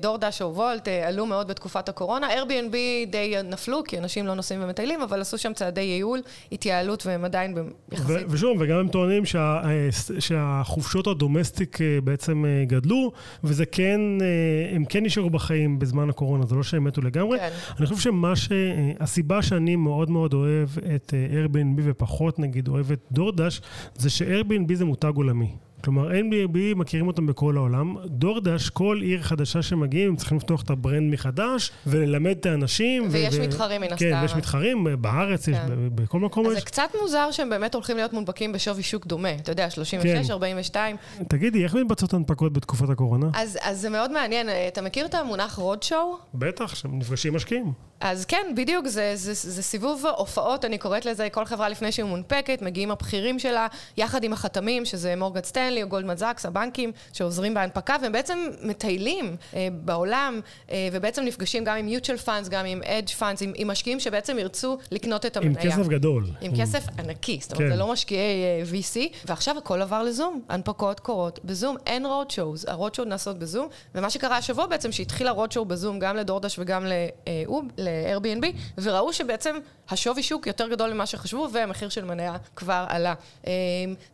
[0.00, 2.28] דורדש או וולט עלו מאוד בתקופת הקורונה.
[2.28, 2.76] Airbnb
[3.10, 6.20] די נפלו, כי אנשים לא נוסעים ומטיילים, אבל עשו שם צעדי ייעול,
[6.52, 7.54] התייעלות, והם עדיין
[7.92, 8.26] יחסית.
[8.28, 9.60] ושוב, וגם הם טוענים שה,
[10.18, 13.12] שהחופשות ה domestic בעצם גדלו,
[13.44, 14.00] וזה כן,
[14.74, 17.38] הם כן נשארו בחיים בזמן הקורונה, זה לא שהם מתו לגמרי.
[17.38, 17.50] כן.
[17.78, 18.48] אני חושב שמה ש...
[19.00, 23.60] הסיבה שאני מאוד מאוד אוהב את Airbnb ופחות נגיד אוהב את דורדש,
[23.94, 25.53] זה ש-Airbnb זה מותג עולמי.
[25.84, 27.96] כלומר, Airbnb מכירים אותם בכל העולם.
[28.06, 33.06] דורדש, כל עיר חדשה שמגיעים, הם צריכים לפתוח את ה brand מחדש וללמד את האנשים.
[33.10, 33.96] ויש ו- מתחרים מן הסתם.
[33.96, 35.52] כן, ויש מתחרים, בארץ, כן.
[35.52, 35.58] יש,
[35.94, 36.58] בכל מקום אז יש.
[36.58, 39.34] זה קצת מוזר שהם באמת הולכים להיות מונפקים בשווי שוק דומה.
[39.34, 40.32] אתה יודע, 36, כן.
[40.32, 40.96] 42.
[41.28, 43.26] תגידי, איך מתבצעות הנפקות בתקופת הקורונה?
[43.34, 44.48] אז, אז זה מאוד מעניין.
[44.68, 46.16] אתה מכיר את המונח רודשואו?
[46.34, 47.72] בטח, שהם נפגשים משקיעים.
[48.04, 51.92] אז כן, בדיוק, זה, זה, זה, זה סיבוב הופעות, אני קוראת לזה, כל חברה לפני
[51.92, 56.92] שהיא מונפקת, מגיעים הבכירים שלה, יחד עם החתמים, שזה מורגד סטנלי או גולדמן זאקס, הבנקים
[57.12, 60.40] שעוזרים בהנפקה, והם בעצם מטיילים אה, בעולם,
[60.70, 64.38] אה, ובעצם נפגשים גם עם mutual funds, גם עם edge funds, עם, עם משקיעים שבעצם
[64.38, 65.62] ירצו לקנות את המניה.
[65.62, 66.24] עם כסף גדול.
[66.40, 66.60] עם עם...
[66.60, 67.76] כסף ענקי, זאת אומרת, כן.
[67.76, 72.70] זה לא משקיעי אה, VC, ועכשיו הכל עבר לזום, הנפקות קורות בזום, אין road shows,
[72.70, 76.86] ה-road show נעשות בזום, ומה שקרה השבוע בעצם, שהתחיל ה-road show בזום גם לדורדש וגם
[76.86, 77.64] לאוב,
[77.94, 78.46] ל-Airbnb,
[78.78, 79.56] וראו שבעצם
[79.88, 83.14] השווי שוק יותר גדול ממה שחשבו, והמחיר של מניה כבר עלה.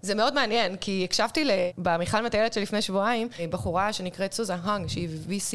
[0.02, 1.44] זה מאוד מעניין, כי הקשבתי
[1.78, 5.54] במיכל מטיילת שלפני שבועיים, בחורה שנקראת סוזה האנג, שהיא VC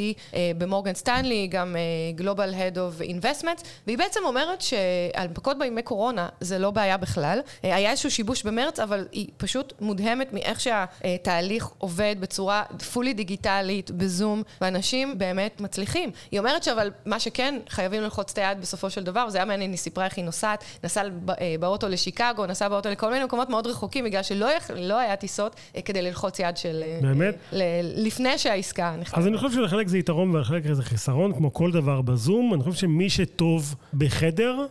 [0.58, 1.76] במורגן סטנלי, גם
[2.18, 7.40] Global Head of Investments, והיא בעצם אומרת שהנפקות בימי קורונה זה לא בעיה בכלל.
[7.64, 14.44] היה איזשהו שיבוש במרץ, אבל היא פשוט מודהמת מאיך שהתהליך עובד בצורה פולי דיגיטלית, בזום,
[14.62, 16.12] ואנשים באמת מצליחים.
[16.32, 19.72] היא אומרת שאבל מה שכן, חייבים ללחוץ את היד בסופו של דבר, וזה היה מעניין,
[19.72, 21.04] היא סיפרה איך היא נוסעת, נסעה
[21.60, 26.02] באוטו לשיקגו, נסעה באוטו לכל מיני מקומות מאוד רחוקים, בגלל שלא לא היה טיסות כדי
[26.02, 26.84] ללחוץ יד של...
[27.02, 27.36] באמת?
[27.96, 29.20] לפני שהעסקה נחתמה.
[29.20, 32.54] אז אני חושב שלחלק זה יתרון ולחלק זה חיסרון, כמו כל דבר בזום.
[32.54, 34.66] אני חושב שמי שטוב בחדר,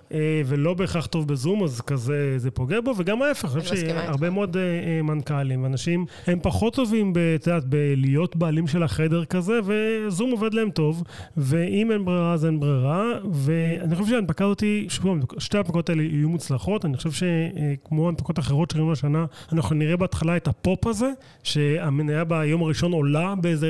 [0.46, 3.54] ולא בהכרח טוב בזום, אז כזה זה פוגע בו, וגם ההפך.
[3.54, 4.56] אני חושב שהרבה מאוד
[5.02, 10.70] מנכ"לים, אנשים, הם פחות טובים, את יודעת, בלהיות בעלים של החדר כזה, וזום עובד להם
[10.70, 11.02] טוב,
[11.36, 15.06] ואם אין ברירה, אז אין ברירה, ואני חושב שההנפקה הזאת, שוב,
[15.38, 16.84] שתי ההנפקות האלה יהיו מוצלחות.
[16.84, 21.10] אני חושב שכמו הנפקות אחרות שראינו השנה, אנחנו נראה בהתחלה את הפופ הזה,
[21.42, 23.68] שהמניה ביום הראשון עולה באיזה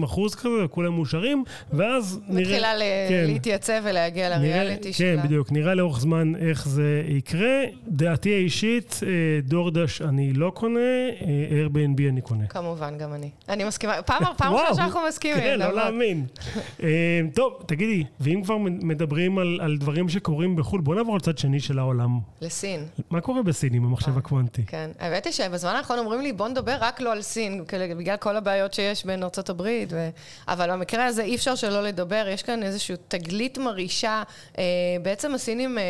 [0.00, 2.42] 10-20 אחוז כזה, וכולם מאושרים, ואז נראה...
[2.42, 2.72] מתחילה
[3.08, 5.16] כן, להתייצב ולהגיע לריאליטי שלה.
[5.16, 5.52] כן, בדיוק.
[5.52, 7.62] נראה לאורך זמן איך זה יקרה.
[7.88, 9.08] דעתי האישית, אה,
[9.42, 12.46] דורדש אני לא קונה, אה, Airbnb אני קונה.
[12.46, 13.30] כמובן, גם אני.
[13.48, 14.02] אני מסכימה.
[14.02, 15.38] פעם ראשונה שאנחנו מסכימים.
[15.38, 16.26] כן, לא להאמין.
[16.82, 21.60] אה, טוב, תגידי, ואם כבר מדברים על, על דברים שקורים בחו"ל, בוא נעבור לצד שני
[21.60, 22.18] של העולם.
[22.40, 22.86] לסין.
[23.10, 24.62] מה קורה בסין עם המחשב הקוונטי?
[24.66, 27.64] כן, האמת היא שבזמן האחרון אומרים לי, בוא נדבר רק לא על סין,
[27.98, 30.08] בגלל כל הבעיות שיש בין ארה"ב, ו...
[30.48, 34.22] אבל במקרה הזה אי אפשר שלא לדבר, יש כאן איזושהי תגלית מרעישה.
[34.58, 34.64] אה,
[35.02, 35.82] בעצם הסינים אה,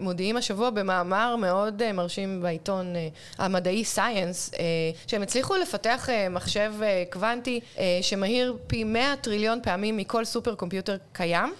[0.00, 4.64] מודיעים השבוע במאמר מאוד אה, מרשים בעיתון אה, המדעי סייאנס, אה,
[5.06, 10.96] שהם הצליחו לפתח אה, מחשב אה, קוונטי אה, שמהיר פי 100 טריליון פעמים מכל supercomputer
[11.12, 11.52] קיים.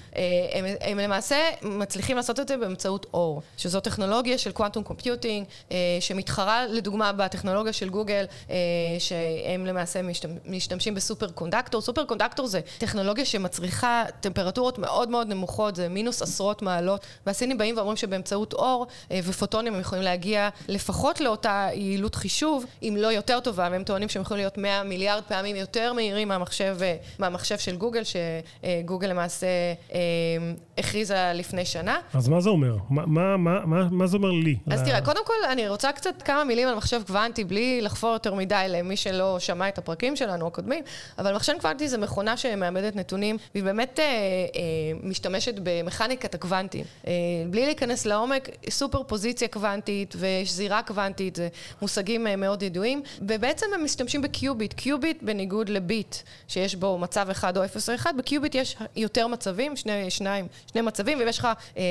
[0.64, 5.46] אה, הם, הם למעשה מצליחים לעשות את זה באמצעות אור, שזו טכנולוגיה של quantum computing,
[5.72, 8.56] אה, שמתחרה לדוגמה בטכנולוגיה של גוגל, אה,
[8.98, 10.00] שהם למעשה
[10.46, 11.80] משתמשים ב superconductor.
[11.80, 17.96] superconductor זה טכנולוגיה שמצריכה טמפרטורות מאוד מאוד נמוכות, זה מינוס עשרות מעלות, והסינים באים ואומרים
[17.96, 23.84] שבאמצעות אור ופוטונים הם יכולים להגיע לפחות לאותה יעילות חישוב, אם לא יותר טובה, והם
[23.84, 26.78] טוענים שהם יכולים להיות 100 מיליארד פעמים יותר מהירים מהמחשב,
[27.18, 29.46] מהמחשב של גוגל, שגוגל למעשה
[30.78, 31.98] הכריזה לפני שנה.
[32.14, 32.76] אז מה זה אומר?
[32.90, 34.56] מה, מה, מה, מה, מה זה אומר לי?
[34.70, 38.34] אז תראה, קודם כל אני רוצה קצת כמה מילים על מחשב קוונטי, בלי לחפור יותר
[38.34, 40.84] מדי למי שלא שמע את הפרקים שלנו הקודמים,
[41.18, 44.10] אבל מחשב קוונטי זה מכונה שמאמדת נתונים, והיא באמת אה, אה,
[45.02, 46.84] משתמשת במכניקת הקוונטים.
[47.06, 47.12] אה,
[47.50, 51.48] בלי להיכנס לעומק, סופר פוזיציה קוונטית ושזירה קוונטית, זה
[51.82, 54.72] מושגים אה, מאוד ידועים, ובעצם הם משתמשים בקיוביט.
[54.72, 56.16] קיוביט בניגוד לביט,
[56.48, 60.80] שיש בו מצב אחד או אפס או אחד, בקיוביט יש יותר מצבים, שני, שניים, שני
[60.80, 61.82] מצבים, ואם יש לך אה,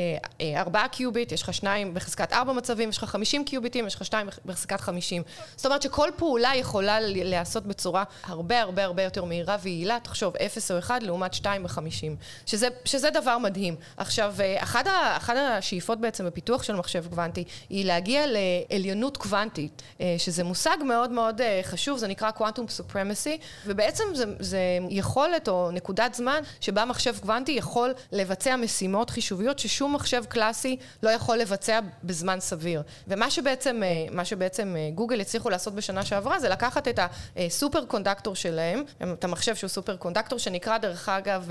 [0.41, 4.05] אה, ארבעה קיוביט, יש לך שניים בחזקת ארבע מצבים, יש לך חמישים קיוביטים, יש לך
[4.05, 5.23] שתיים בחזקת חמישים.
[5.55, 10.71] זאת אומרת שכל פעולה יכולה להיעשות בצורה הרבה הרבה הרבה יותר מהירה ויעילה, תחשוב, אפס
[10.71, 13.75] או אחד לעומת שתיים בחמישים, שזה, שזה דבר מדהים.
[13.97, 19.81] עכשיו, אה, אחת, ה, אחת השאיפות בעצם בפיתוח של מחשב קוונטי, היא להגיע לעליונות קוונטית,
[20.01, 25.47] אה, שזה מושג מאוד מאוד אה, חשוב, זה נקרא Quantum Supremacy, ובעצם זה, זה יכולת
[25.47, 31.37] או נקודת זמן שבה מחשב קוונטי יכול לבצע משימות חישוביות ששום מחשב קלאסי לא יכול
[31.37, 32.81] לבצע בזמן סביר.
[33.07, 36.99] ומה שבעצם, מה שבעצם גוגל הצליחו לעשות בשנה שעברה זה לקחת את
[37.37, 41.49] הסופר קונדקטור שלהם, את המחשב שהוא סופר קונדקטור שנקרא דרך אגב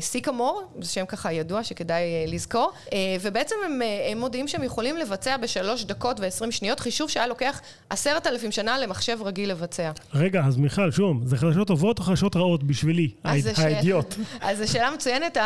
[0.00, 2.72] סיקמור, זה שם ככה ידוע שכדאי לזכור,
[3.20, 8.26] ובעצם הם, הם מודיעים שהם יכולים לבצע בשלוש דקות ועשרים שניות חישוב שהיה לוקח עשרת
[8.26, 9.90] אלפים שנה למחשב רגיל לבצע.
[10.14, 14.14] רגע, אז מיכל, שום, זה חדשות טובות או חדשות רעות בשבילי, האידיוט?
[14.40, 15.36] אז זו שאלה מצוינת,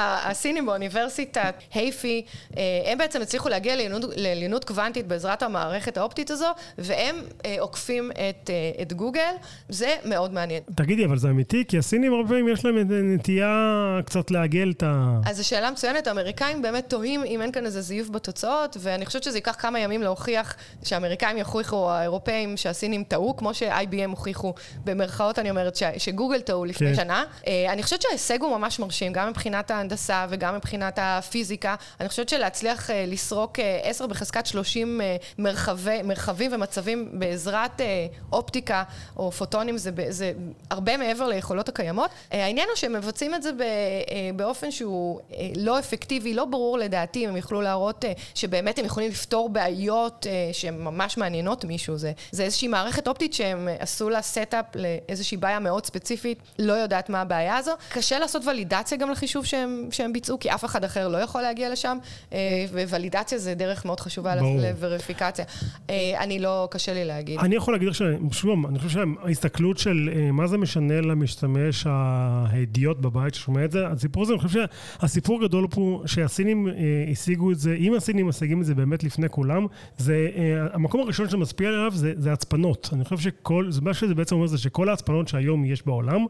[0.55, 2.25] הסינים באוניברסיטת הייפי,
[2.87, 3.75] הם בעצם הצליחו להגיע
[4.17, 6.47] לעליונות קוונטית בעזרת המערכת האופטית הזו,
[6.79, 7.17] והם
[7.59, 8.51] עוקפים את,
[8.83, 9.33] את גוגל,
[9.69, 10.63] זה מאוד מעניין.
[10.75, 11.65] תגידי, אבל זה אמיתי?
[11.69, 12.79] כי הסינים הרבה פעמים יש להם
[13.15, 15.19] נטייה קצת לעגל את ה...
[15.27, 19.23] אז זו שאלה מצוינת, האמריקאים באמת תוהים אם אין כאן איזה זיוף בתוצאות, ואני חושבת
[19.23, 25.51] שזה ייקח כמה ימים להוכיח שהאמריקאים יוכיחו, האירופאים, שהסינים טעו, כמו ש-IBM הוכיחו, במרכאות אני
[25.51, 26.95] אומרת, ש- שגוגל טעו לפני כן.
[26.95, 27.25] שנה.
[27.47, 31.75] אה, אני חושבת שההישג הוא ממש מרשים, גם מבחינת ההנדסה וגם מבחינת הפיזיקה.
[32.01, 35.01] אני חושבת שלהצליח אה, לסרוק 10 אה, בחזקת 30
[35.39, 37.81] מרחבי, מרחבים ומצבים בעזרת
[38.33, 38.83] אופטיקה
[39.17, 40.33] או פוטונים, זה, זה
[40.71, 42.11] הרבה מעבר ליכולות הקיימות.
[42.31, 43.51] העניין הוא שהם מבצעים את זה
[44.37, 45.21] באופן שהוא
[45.57, 48.05] לא אפקטיבי, לא ברור לדעתי אם הם יוכלו להראות
[48.35, 51.97] שבאמת הם יכולים לפתור בעיות שהן ממש מעניינות מישהו.
[51.97, 57.09] זה, זה איזושהי מערכת אופטית שהם עשו לה setup לאיזושהי בעיה מאוד ספציפית, לא יודעת
[57.09, 57.73] מה הבעיה הזו.
[57.89, 61.73] קשה לעשות ולידציה גם לחישוב שהם, שהם ביצעו, כי אף אחד אחר לא יכול להגיע
[61.73, 61.99] לשם,
[62.89, 65.45] וולידציה זה דרך מאוד חשובה לווריפיקציה.
[66.19, 67.39] אני לא, קשה לי להגיד.
[67.41, 67.97] אני יכול להגיד לך
[68.33, 74.23] שוב, אני חושב שההסתכלות של מה זה משנה למשתמש האידיוט בבית ששומע את זה, הסיפור
[74.23, 74.61] הזה, אני חושב
[75.01, 76.69] שהסיפור הגדול פה, שהסינים
[77.13, 79.67] השיגו את זה, אם הסינים משיגים את זה באמת לפני כולם,
[79.99, 80.29] זה,
[80.73, 82.91] המקום הראשון שמשפיע עליו זה, זה הצפנות.
[82.93, 86.27] אני חושב שכל, מה שזה בעצם אומר זה שכל ההצפנות שהיום יש בעולם,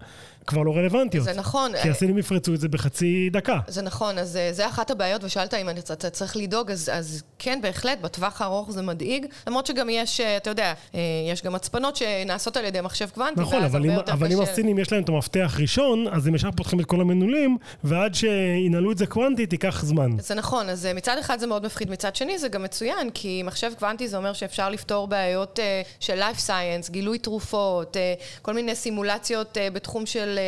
[0.47, 1.25] כבר לא רלוונטיות.
[1.25, 1.73] זה נכון.
[1.83, 3.61] כי הסינים יפרצו את זה בחצי דקה.
[3.69, 7.59] זה נכון, אז אה, זה אחת הבעיות, ושאלת אם אתה צריך לדאוג, אז, אז כן,
[7.63, 11.01] בהחלט, בטווח הארוך זה מדאיג, למרות שגם יש, אה, אתה יודע, אה,
[11.33, 14.93] יש גם הצפנות שנעשות על ידי מחשב קוונטי, נכון, אבל, אם, אבל אם הסינים יש
[14.93, 19.07] להם את המפתח ראשון, אז הם ישר פותחים את כל המנעולים, ועד שינעלו את זה
[19.07, 20.11] קוונטי, תיקח זמן.
[20.19, 23.73] זה נכון, אז מצד אחד זה מאוד מפחיד, מצד שני זה גם מצוין, כי מחשב
[23.79, 25.59] קוונטי זה אומר שאפשר לפתור בעיות
[26.01, 27.97] של life science, גילוי תרופות,
[28.43, 30.39] כל מיני סימולציות בתחום של...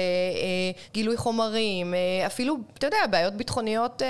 [0.95, 1.95] גילוי חומרים,
[2.27, 4.03] אפילו, אתה יודע, בעיות בבעיות ביטחוניות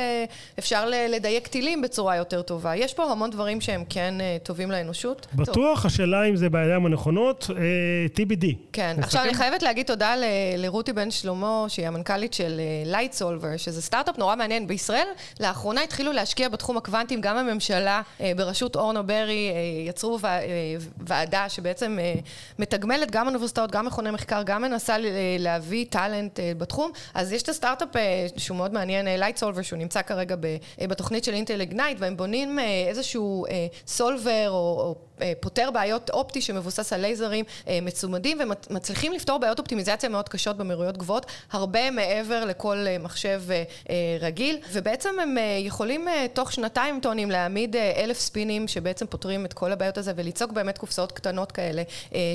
[0.58, 2.76] אפשר לדייק טילים בצורה יותר טובה.
[2.76, 5.26] יש פה המון דברים שהם כן טובים לאנושות.
[5.34, 5.86] בטוח, טוב.
[5.86, 7.50] השאלה אם זה בידיים הנכונות,
[8.16, 8.46] TBD.
[8.72, 8.96] כן?
[8.98, 10.14] עכשיו אני חייבת להגיד תודה
[10.56, 14.66] לרותי בן שלמה, שהיא המנכ"לית של לייטסולבר, שזה סטארט-אפ נורא מעניין.
[14.66, 15.06] בישראל
[15.40, 18.02] לאחרונה התחילו להשקיע בתחום הקוונטים, גם הממשלה
[18.36, 19.52] בראשות אורנה ברי
[19.88, 20.18] יצרו
[20.98, 21.98] ועדה שבעצם
[22.58, 24.96] מתגמלת גם אוניברסיטאות, גם מכוני מחקר, גם מנסה
[25.38, 26.90] להביא talent בתחום.
[27.14, 27.88] אז יש את הסטארט-אפ
[28.36, 30.36] שהוא מאוד מעניין, לייטסולבר, שהוא נמצא כרגע
[30.82, 33.46] בתוכנית של אינטל אגנייט, והם בונים איזשהו
[33.86, 34.94] סולבר או
[35.40, 37.44] פותר בעיות אופטי שמבוסס על לייזרים
[37.82, 38.38] מצומדים
[38.70, 43.42] ומצליחים לפתור בעיות אופטימיזציה מאוד קשות במהירויות גבוהות, הרבה מעבר לכל מחשב
[44.20, 49.98] רגיל, ובעצם הם יכולים תוך שנתיים טונים להעמיד אלף ספינים שבעצם פותרים את כל הבעיות
[49.98, 51.82] הזה וליצוק באמת קופסאות קטנות כאלה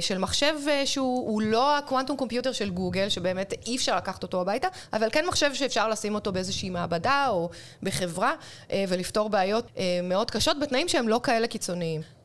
[0.02, 0.54] של מחשב
[0.86, 5.54] שהוא לא הקוונטום קומפיוטר של גוגל, שבאמת אי אפשר לקחת אותו הביתה, אבל כן מחשב
[5.54, 7.50] שאפשר לשים אותו באיזושהי מעבדה או
[7.84, 8.34] בחברה
[8.88, 9.66] ולפתור בעיות
[10.04, 12.21] מאוד קשות בתנאים שהם לא כאלה קיצוניים.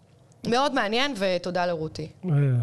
[0.48, 2.09] מאוד מעניין, ותודה לרותי.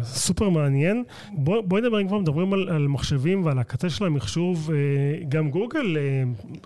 [0.02, 1.04] סופר מעניין.
[1.32, 4.70] בואי בוא נדבר, אם כבר מדברים על, על מחשבים ועל הקצה של המחשוב,
[5.28, 5.96] גם גוגל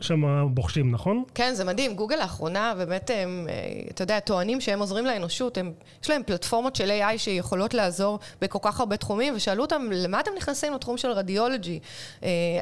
[0.00, 1.22] שם בוחשים, נכון?
[1.34, 1.94] כן, זה מדהים.
[1.94, 3.48] גוגל לאחרונה, באמת, הם,
[3.90, 8.58] אתה יודע, טוענים שהם עוזרים לאנושות, הם, יש להם פלטפורמות של AI שיכולות לעזור בכל
[8.62, 11.78] כך הרבה תחומים, ושאלו אותם, למה אתם נכנסים לתחום של רדיולוגי?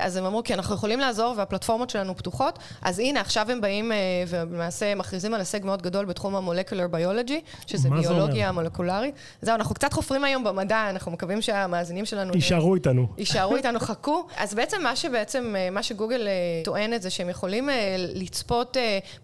[0.00, 2.58] אז הם אמרו, כי אנחנו יכולים לעזור והפלטפורמות שלנו פתוחות.
[2.82, 3.92] אז הנה, עכשיו הם באים
[4.28, 8.45] ולמעשה מכריזים על הישג מאוד גדול בתחום המולקולר ביולוגי, שזה ביולוגיה.
[8.48, 9.14] המולקולרית.
[9.42, 12.34] זהו, אנחנו קצת חופרים היום במדע, אנחנו מקווים שהמאזינים שלנו...
[12.34, 13.06] יישארו איתנו.
[13.18, 14.26] יישארו איתנו, חכו.
[14.36, 16.28] אז בעצם מה שבעצם, מה שגוגל
[16.64, 18.76] טוענת זה שהם יכולים לצפות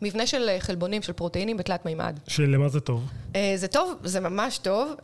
[0.03, 2.19] מבנה של חלבונים, של פרוטאינים בתלת מימד.
[2.27, 3.03] שלמה זה טוב?
[3.57, 4.95] זה טוב, זה ממש טוב.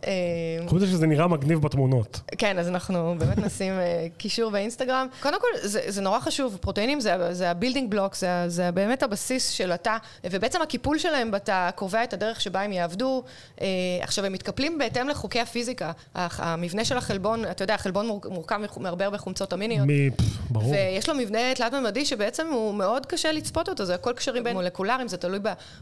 [0.67, 2.21] חוץ מזה שזה נראה מגניב בתמונות.
[2.39, 3.73] כן, אז אנחנו באמת נשים
[4.17, 5.07] קישור באינסטגרם.
[5.23, 9.03] קודם כל, זה, זה נורא חשוב, פרוטאינים זה, זה ה building block, זה, זה באמת
[9.03, 13.23] הבסיס של התא, ובעצם הקיפול שלהם בתא קובע את הדרך שבה הם יעבדו.
[14.09, 15.93] עכשיו, הם מתקפלים בהתאם לחוקי הפיזיקה.
[16.15, 19.87] המבנה של החלבון, אתה יודע, החלבון מורכב מהרבה הרבה חומצות אמיניות.
[19.87, 20.09] מ...
[20.51, 20.71] ברור.
[20.71, 25.09] ויש לו מבנה תלת-ממדי שבעצם הוא מאוד קשה לצפות אותו, זה הכל קשרים בין מולקולריים,
[25.09, 25.39] זה תלוי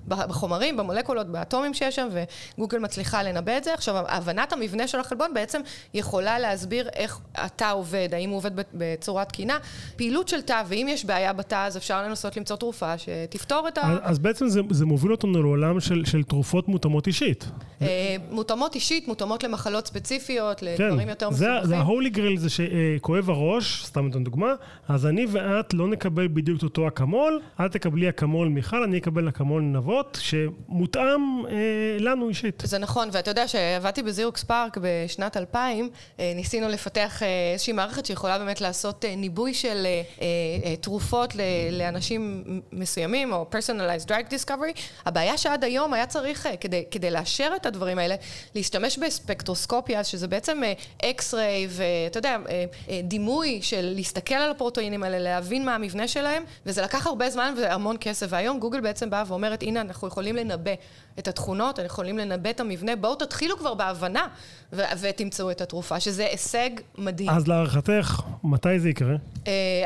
[0.08, 2.08] בחומרים, במולקולות, באטומים שיש שם,
[2.56, 3.74] וגוגל מצליחה לנבא את זה.
[3.74, 5.60] עכשיו, הבנת המבנה של החלבון בעצם
[5.94, 9.58] יכולה להסביר איך התא עובד, האם הוא עובד בצורה תקינה.
[9.96, 13.96] פעילות של תא, ואם יש בעיה בתא, אז אפשר לנסות למצוא תרופה שתפתור את ה...
[14.02, 17.44] אז בעצם זה, זה מוביל אותנו לעולם של, של תרופות מותאמות אישית.
[18.30, 21.08] מותאמות אישית, מותאמות למחלות ספציפיות, לדברים כן.
[21.08, 21.64] יותר מסובכים.
[21.64, 24.54] זה ה-holy grail זה שכואב הראש, סתם נותן דוגמה,
[24.88, 29.62] אז אני ואת לא נקבל בדיוק אותו אקמול, את תקבלי אקמול מיכל, אני אקבל אקמול
[29.62, 31.52] נבות, שמותאם אה,
[32.00, 32.62] לנו אישית.
[32.66, 35.90] זה נכון, ואתה יודע שעבדתי בזירוקס פארק בשנת 2000,
[36.20, 41.36] אה, ניסינו לפתח אה, איזושהי מערכת שיכולה באמת לעשות אה, ניבוי של אה, אה, תרופות
[41.36, 41.40] ל,
[41.72, 44.80] לאנשים מסוימים, או personalized drug discovery.
[45.06, 48.14] הבעיה שעד היום היה צריך, אה, כדי, כדי לאשר את הדברים האלה,
[48.54, 50.62] להשתמש בספקטרוסקופיה, שזה בעצם
[51.04, 52.36] אקס-ריי, ואתה יודע,
[53.04, 57.96] דימוי של להסתכל על הפרוטאינים האלה, להבין מה המבנה שלהם, וזה לקח הרבה זמן והמון
[58.00, 60.70] כסף, והיום גוגל בעצם באה ואומרת, הנה, אנחנו יכולים לנבא
[61.18, 64.26] את התכונות, אנחנו יכולים לנבא את המבנה, בואו תתחילו כבר בהבנה
[64.72, 67.30] ו- ותמצאו את התרופה, שזה הישג מדהים.
[67.30, 69.16] אז להערכתך, מתי זה יקרה?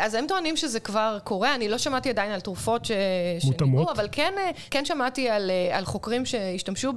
[0.00, 2.90] אז הם טוענים שזה כבר קורה, אני לא שמעתי עדיין על תרופות ש...
[3.38, 4.32] שניבאו, אבל כן,
[4.70, 6.92] כן שמעתי על, על חוקרים שהשתמשו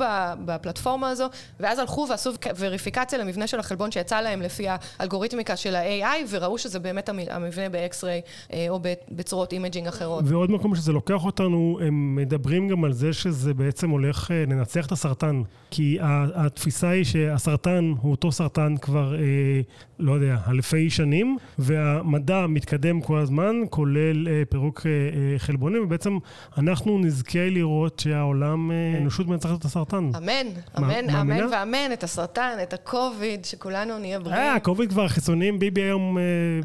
[0.46, 1.26] בפלטפורמה הזו,
[1.60, 4.66] ואז הלכו ועשו וריפיקציה למבנה של החלבון שיצא להם לפי
[5.00, 8.80] האלגוריתמיקה של ה-AI, וראו שזה באמת המבנה ב-X-ray או
[9.12, 10.24] בצורות imaging אחרות.
[10.28, 14.92] ועוד מקום שזה לוקח אותנו, הם מדברים גם על זה שזה בעצם הולך לנצח את
[14.92, 15.98] הסרטן, כי
[16.36, 19.20] התפיסה היא שהסרטן הוא אותו סרטן כבר, אה,
[20.00, 26.18] לא יודע, אלפי שנים, והמדע מתקדם כל הזמן, כולל אה, פירוק אה, חלבונים, ובעצם
[26.58, 30.12] אנחנו נזכה לראות שהעולם, האנושות מנצחת את הסרטן.
[30.18, 34.42] אמן, אמן, אמן ואמן, את הסרטן, את הקוביד, שכולנו נהיה בריאים.
[34.42, 36.18] אה, הקוביד כבר חיסונים, ביבי היום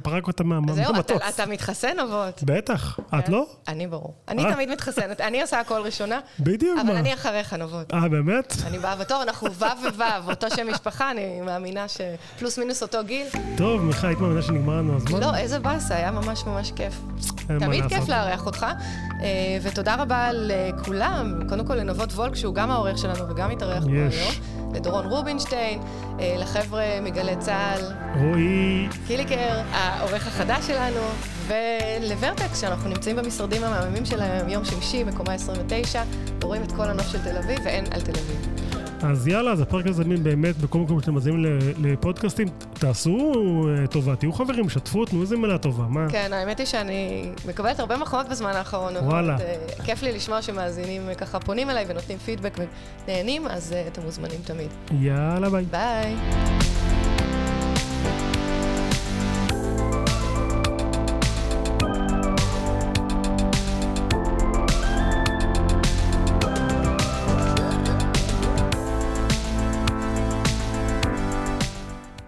[0.02, 0.76] פרק אותה מהמטוס.
[0.76, 0.94] זהו,
[1.28, 2.42] אתה מתחסן אבות.
[2.42, 3.46] בטח, את לא?
[3.68, 4.14] אני ברור.
[4.28, 6.20] אני תמיד מתחסנת, אני עושה הכל ראשונה.
[6.40, 6.82] בדיוק, מה?
[6.82, 7.94] אבל אני אחריך נבות.
[7.94, 8.56] אה, באמת?
[8.66, 9.64] אני באה בתור, אנחנו ו'
[9.96, 13.26] וו', אותו שם משפחה, אני מאמינה שפלוס מינוס אותו גיל.
[13.56, 15.20] טוב, מיכל, היית מאמינה שנגמר לנו הזמן?
[15.20, 16.94] לא, איזה באסה, היה ממש ממש כיף.
[17.58, 18.66] תמיד כיף לארח אותך,
[19.62, 24.74] ותודה רבה לכולם, קודם כל לנבות וולק, שהוא גם העורך שלנו וגם התארח פה היום,
[24.74, 25.80] לדורון רובינשטיין,
[26.20, 27.80] לחבר'ה מגלי צה"ל.
[28.20, 28.88] רועי.
[29.06, 31.00] קיליקר, העורך החדש שלנו,
[31.48, 36.02] ולוורטקס, שאנחנו נמצאים במשרדים המהממים שלהם, יום שמשי, מקומה 29,
[36.42, 38.68] ורואים את כל הנוף של תל אביב, ואין על תל אביב.
[39.02, 41.44] אז יאללה, אז הפרק הזה באמת, בכל מקום שאתם מאזינים
[41.78, 43.32] לפודקאסטים, תעשו
[43.68, 46.06] אה, טובה, תהיו חברים, שתפו, תנו איזה מילה טובה, מה?
[46.10, 48.96] כן, האמת היא שאני מקבלת הרבה מחמאות בזמן האחרון.
[48.96, 49.36] וואלה.
[49.36, 52.58] uh, כיף לי לשמוע שמאזינים ככה פונים אליי ונותנים פידבק
[53.06, 54.68] ונהנים, אז אתם מוזמנים תמיד.
[55.00, 55.64] יאללה, ביי.
[55.64, 56.16] ביי.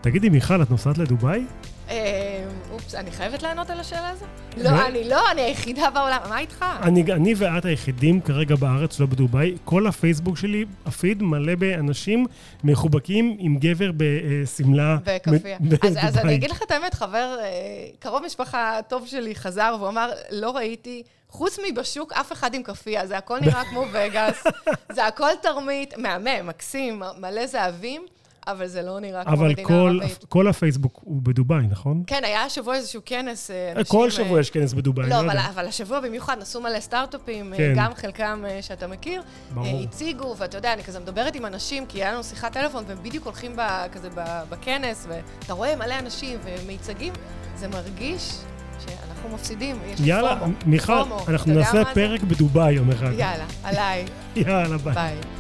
[0.01, 1.45] תגידי, מיכל, את נוסעת לדובאי?
[1.91, 4.25] אה, אופס, אני חייבת לענות על השאלה הזו?
[4.57, 6.65] לא, אני לא, אני היחידה בעולם, מה איתך?
[6.83, 9.57] אני ואת היחידים כרגע בארץ, לא בדובאי.
[9.65, 12.27] כל הפייסבוק שלי, הפיד מלא באנשים
[12.65, 15.59] מחובקים עם גבר בשמלה בכאפיה.
[16.01, 17.47] אז אני אגיד לך את האמת, חבר, אה,
[17.99, 21.03] קרוב משפחה טוב שלי חזר והוא אמר, לא ראיתי...
[21.33, 24.45] חוץ מבשוק, אף אחד עם כאפיה, זה הכל נראה כמו וגאס,
[24.97, 28.03] זה הכל תרמית, מהמם, מקסים, מלא זהבים.
[28.51, 29.69] אבל זה לא נראה כמו מדינה ערבית.
[29.69, 32.03] אבל כל הפייסבוק הוא בדובאי, נכון?
[32.07, 33.51] כן, היה השבוע איזשהו כנס.
[33.51, 35.09] אה, אנשים, כל שבוע אה, יש כנס בדובאי.
[35.11, 37.73] לא, אבל, אבל השבוע במיוחד נסעו מלא סטארט-אפים, אה, כן.
[37.77, 39.23] גם חלקם שאתה מכיר.
[39.55, 39.83] ברור.
[39.83, 43.25] הציגו, ואתה יודע, אני כזה מדברת עם אנשים, כי היה לנו שיחת טלפון, והם בדיוק
[43.25, 43.57] הולכים
[43.93, 44.09] כזה
[44.51, 47.13] בכנס, ואתה רואה מלא אנשים ומיצגים,
[47.57, 48.33] זה מרגיש
[48.79, 50.55] שאנחנו מפסידים, יש יאללה, פומו.
[50.67, 50.93] מיכל,
[51.29, 53.13] אנחנו נעשה פרק בדובאי יום אחד.
[53.13, 54.05] יאללה, עליי.
[54.37, 54.95] יאללה, ביי.
[54.95, 55.40] ביי.